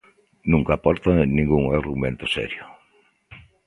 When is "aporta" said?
0.75-1.11